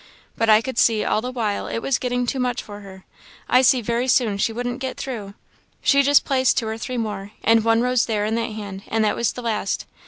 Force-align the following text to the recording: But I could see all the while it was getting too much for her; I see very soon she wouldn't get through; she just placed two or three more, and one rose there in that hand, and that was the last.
But 0.35 0.49
I 0.49 0.61
could 0.63 0.79
see 0.79 1.03
all 1.05 1.21
the 1.21 1.31
while 1.31 1.67
it 1.67 1.77
was 1.77 1.99
getting 1.99 2.25
too 2.25 2.39
much 2.39 2.63
for 2.63 2.79
her; 2.79 3.05
I 3.47 3.61
see 3.61 3.81
very 3.81 4.07
soon 4.07 4.39
she 4.39 4.51
wouldn't 4.51 4.79
get 4.79 4.97
through; 4.97 5.35
she 5.83 6.01
just 6.01 6.25
placed 6.25 6.57
two 6.57 6.67
or 6.67 6.77
three 6.79 6.97
more, 6.97 7.33
and 7.43 7.63
one 7.63 7.81
rose 7.81 8.07
there 8.07 8.25
in 8.25 8.33
that 8.33 8.53
hand, 8.53 8.81
and 8.87 9.05
that 9.05 9.15
was 9.15 9.33
the 9.33 9.43
last. 9.43 9.85